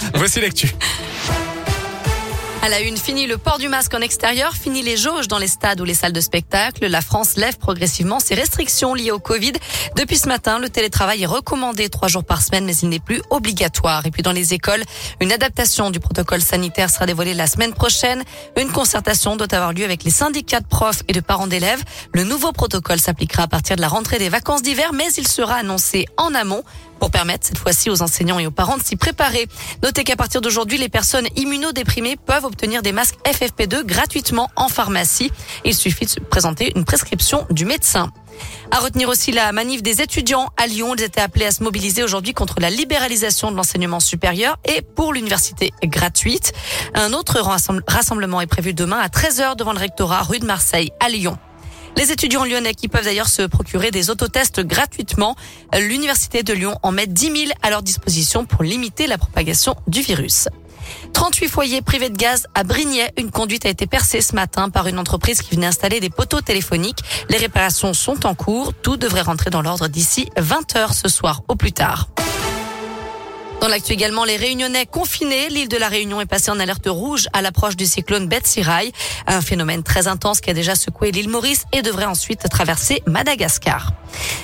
Voici 0.14 0.40
l'actu. 0.40 0.74
À 2.64 2.68
la 2.68 2.80
une, 2.80 2.96
fini 2.96 3.26
le 3.26 3.38
port 3.38 3.58
du 3.58 3.68
masque 3.68 3.92
en 3.92 4.00
extérieur, 4.00 4.54
fini 4.54 4.82
les 4.82 4.96
jauges 4.96 5.26
dans 5.26 5.38
les 5.38 5.48
stades 5.48 5.80
ou 5.80 5.84
les 5.84 5.94
salles 5.94 6.12
de 6.12 6.20
spectacle. 6.20 6.86
La 6.86 7.00
France 7.00 7.34
lève 7.34 7.58
progressivement 7.58 8.20
ses 8.20 8.36
restrictions 8.36 8.94
liées 8.94 9.10
au 9.10 9.18
Covid. 9.18 9.54
Depuis 9.96 10.16
ce 10.16 10.28
matin, 10.28 10.60
le 10.60 10.68
télétravail 10.68 11.24
est 11.24 11.26
recommandé 11.26 11.88
trois 11.88 12.06
jours 12.06 12.22
par 12.22 12.40
semaine, 12.40 12.64
mais 12.64 12.76
il 12.76 12.88
n'est 12.88 13.00
plus 13.00 13.20
obligatoire. 13.30 14.06
Et 14.06 14.12
puis 14.12 14.22
dans 14.22 14.30
les 14.30 14.54
écoles, 14.54 14.84
une 15.20 15.32
adaptation 15.32 15.90
du 15.90 15.98
protocole 15.98 16.40
sanitaire 16.40 16.88
sera 16.88 17.04
dévoilée 17.04 17.34
la 17.34 17.48
semaine 17.48 17.74
prochaine. 17.74 18.22
Une 18.56 18.70
concertation 18.70 19.34
doit 19.34 19.52
avoir 19.52 19.72
lieu 19.72 19.84
avec 19.84 20.04
les 20.04 20.12
syndicats 20.12 20.60
de 20.60 20.68
profs 20.68 21.02
et 21.08 21.12
de 21.12 21.20
parents 21.20 21.48
d'élèves. 21.48 21.82
Le 22.14 22.22
nouveau 22.22 22.52
protocole 22.52 23.00
s'appliquera 23.00 23.42
à 23.42 23.48
partir 23.48 23.74
de 23.74 23.80
la 23.80 23.88
rentrée 23.88 24.18
des 24.18 24.28
vacances 24.28 24.62
d'hiver, 24.62 24.92
mais 24.92 25.12
il 25.18 25.26
sera 25.26 25.56
annoncé 25.56 26.06
en 26.16 26.32
amont 26.32 26.62
pour 27.02 27.10
permettre 27.10 27.48
cette 27.48 27.58
fois-ci 27.58 27.90
aux 27.90 28.00
enseignants 28.00 28.38
et 28.38 28.46
aux 28.46 28.52
parents 28.52 28.76
de 28.76 28.82
s'y 28.84 28.94
préparer. 28.94 29.48
Notez 29.82 30.04
qu'à 30.04 30.14
partir 30.14 30.40
d'aujourd'hui, 30.40 30.78
les 30.78 30.88
personnes 30.88 31.26
immunodéprimées 31.34 32.14
peuvent 32.14 32.44
obtenir 32.44 32.80
des 32.80 32.92
masques 32.92 33.16
FFP2 33.24 33.82
gratuitement 33.84 34.48
en 34.54 34.68
pharmacie. 34.68 35.32
Il 35.64 35.74
suffit 35.74 36.06
de 36.06 36.20
présenter 36.20 36.72
une 36.76 36.84
prescription 36.84 37.44
du 37.50 37.64
médecin. 37.64 38.12
À 38.70 38.78
retenir 38.78 39.08
aussi 39.08 39.32
la 39.32 39.50
manif 39.50 39.82
des 39.82 40.00
étudiants 40.00 40.50
à 40.56 40.68
Lyon. 40.68 40.94
Ils 40.96 41.02
étaient 41.02 41.20
appelés 41.20 41.46
à 41.46 41.50
se 41.50 41.64
mobiliser 41.64 42.04
aujourd'hui 42.04 42.34
contre 42.34 42.60
la 42.60 42.70
libéralisation 42.70 43.50
de 43.50 43.56
l'enseignement 43.56 43.98
supérieur 43.98 44.56
et 44.64 44.80
pour 44.80 45.12
l'université 45.12 45.72
gratuite. 45.82 46.52
Un 46.94 47.14
autre 47.14 47.40
rassemblement 47.88 48.40
est 48.40 48.46
prévu 48.46 48.74
demain 48.74 49.00
à 49.00 49.08
13h 49.08 49.56
devant 49.56 49.72
le 49.72 49.80
rectorat 49.80 50.22
rue 50.22 50.38
de 50.38 50.46
Marseille 50.46 50.92
à 51.00 51.08
Lyon. 51.08 51.36
Les 51.96 52.10
étudiants 52.10 52.44
lyonnais 52.44 52.74
qui 52.74 52.88
peuvent 52.88 53.04
d'ailleurs 53.04 53.28
se 53.28 53.42
procurer 53.42 53.90
des 53.90 54.10
autotests 54.10 54.60
gratuitement. 54.60 55.36
L'université 55.78 56.42
de 56.42 56.52
Lyon 56.52 56.76
en 56.82 56.92
met 56.92 57.06
10 57.06 57.46
000 57.46 57.52
à 57.62 57.70
leur 57.70 57.82
disposition 57.82 58.44
pour 58.44 58.62
limiter 58.62 59.06
la 59.06 59.18
propagation 59.18 59.76
du 59.86 60.00
virus. 60.00 60.48
38 61.12 61.48
foyers 61.48 61.82
privés 61.82 62.10
de 62.10 62.16
gaz 62.16 62.46
à 62.54 62.64
Brignais. 62.64 63.12
Une 63.16 63.30
conduite 63.30 63.66
a 63.66 63.68
été 63.68 63.86
percée 63.86 64.20
ce 64.20 64.34
matin 64.34 64.70
par 64.70 64.88
une 64.88 64.98
entreprise 64.98 65.42
qui 65.42 65.54
venait 65.54 65.66
installer 65.66 66.00
des 66.00 66.10
poteaux 66.10 66.40
téléphoniques. 66.40 67.00
Les 67.28 67.36
réparations 67.36 67.92
sont 67.94 68.26
en 68.26 68.34
cours. 68.34 68.72
Tout 68.74 68.96
devrait 68.96 69.22
rentrer 69.22 69.50
dans 69.50 69.62
l'ordre 69.62 69.88
d'ici 69.88 70.28
20 70.38 70.76
heures 70.76 70.94
ce 70.94 71.08
soir 71.08 71.42
au 71.48 71.54
plus 71.54 71.72
tard. 71.72 72.11
Dans 73.62 73.68
l'actu 73.68 73.92
également, 73.92 74.24
les 74.24 74.36
Réunionnais 74.36 74.86
confinés. 74.86 75.48
L'île 75.48 75.68
de 75.68 75.76
la 75.76 75.86
Réunion 75.86 76.20
est 76.20 76.26
passée 76.26 76.50
en 76.50 76.58
alerte 76.58 76.88
rouge 76.88 77.28
à 77.32 77.42
l'approche 77.42 77.76
du 77.76 77.86
cyclone 77.86 78.26
Betsirai, 78.26 78.92
un 79.28 79.40
phénomène 79.40 79.84
très 79.84 80.08
intense 80.08 80.40
qui 80.40 80.50
a 80.50 80.52
déjà 80.52 80.74
secoué 80.74 81.12
l'île 81.12 81.28
Maurice 81.28 81.66
et 81.72 81.80
devrait 81.80 82.06
ensuite 82.06 82.40
traverser 82.48 83.04
Madagascar. 83.06 83.92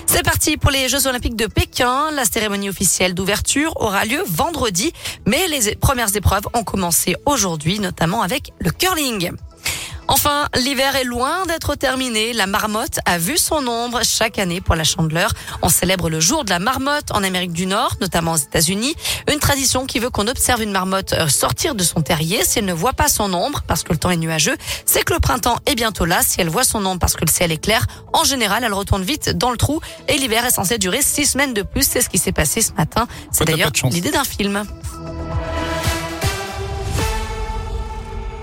C'est 0.07 0.23
parti 0.23 0.57
pour 0.57 0.71
les 0.71 0.89
Jeux 0.89 1.09
Olympiques 1.09 1.35
de 1.35 1.49
Pékin. 1.49 2.13
La 2.13 2.25
cérémonie 2.27 2.69
officielle 2.69 3.13
d'ouverture 3.13 3.73
aura 3.81 4.05
lieu 4.05 4.23
vendredi, 4.25 4.93
mais 5.27 5.49
les 5.49 5.75
premières 5.75 6.15
épreuves 6.15 6.47
ont 6.55 6.63
commencé 6.63 7.17
aujourd'hui, 7.27 7.81
notamment 7.81 8.23
avec 8.23 8.53
le 8.61 8.71
curling. 8.71 9.33
Enfin, 10.11 10.47
l'hiver 10.57 10.97
est 10.97 11.05
loin 11.05 11.45
d'être 11.45 11.75
terminé. 11.75 12.33
La 12.33 12.47
marmotte 12.47 12.99
a 13.05 13.19
vu 13.19 13.37
son 13.37 13.67
ombre 13.69 14.01
chaque 14.03 14.39
année 14.39 14.63
pour 14.63 14.75
la 14.75 14.83
chandeleur. 14.83 15.31
On 15.61 15.69
célèbre 15.69 16.09
le 16.09 16.19
jour 16.19 16.45
de 16.45 16.51
la 16.51 16.59
marmotte 16.59 17.11
en 17.13 17.23
Amérique 17.23 17.53
du 17.53 17.67
Nord, 17.67 17.97
notamment 18.01 18.33
aux 18.33 18.39
États-Unis. 18.39 18.95
Une 19.31 19.39
tradition 19.39 19.85
qui 19.85 19.99
veut 19.99 20.09
qu'on 20.09 20.27
observe 20.27 20.63
une 20.63 20.73
marmotte 20.73 21.13
euh, 21.13 21.29
sortir 21.29 21.75
de 21.75 21.85
son 21.85 22.01
terrier 22.01 22.43
si 22.43 22.59
elle 22.59 22.65
ne 22.65 22.73
voit 22.73 22.95
pas 22.95 23.09
son 23.09 23.35
ombre 23.35 23.63
parce 23.67 23.83
que 23.83 23.93
le 23.93 23.99
temps 23.99 24.11
est 24.11 24.17
nuageux. 24.17 24.57
C'est 24.87 25.05
que 25.05 25.13
le 25.13 25.21
printemps 25.21 25.59
est 25.67 25.75
bientôt 25.75 26.07
là. 26.07 26.21
Si 26.23 26.41
elle 26.41 26.49
voit 26.49 26.65
son 26.65 26.85
ombre 26.87 27.01
parce 27.01 27.15
que 27.15 27.27
le 27.27 27.31
ciel 27.31 27.53
est 27.53 27.63
clair, 27.63 27.87
en 28.15 28.25
général, 28.25 28.65
elle 28.65 28.73
retourne 28.73 29.03
vite 29.03 29.29
dans 29.29 29.51
le 29.51 29.59
trou 29.59 29.81
et 30.09 30.17
l'hiver 30.17 30.47
est 30.47 30.51
censé 30.51 30.79
durer 30.79 31.03
six 31.03 31.27
semaines 31.27 31.53
de 31.53 31.63
plus. 31.63 31.87
C'est 31.87 32.01
ce 32.01 32.09
qui 32.09 32.19
s'est 32.19 32.33
passé 32.33 32.63
ce 32.63 32.73
matin. 32.73 33.07
C'est 33.31 33.45
d'ailleurs 33.45 33.73
l'idée 33.91 34.11
d'un 34.11 34.25
film. 34.25 34.65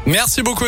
Merci 0.07 0.43
beaucoup, 0.43 0.67